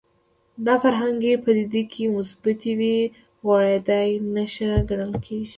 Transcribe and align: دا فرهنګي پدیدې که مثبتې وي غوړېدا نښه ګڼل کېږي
دا 0.65 0.73
فرهنګي 0.83 1.33
پدیدې 1.43 1.81
که 1.91 2.03
مثبتې 2.17 2.71
وي 2.79 2.97
غوړېدا 3.45 3.99
نښه 4.33 4.71
ګڼل 4.89 5.13
کېږي 5.25 5.49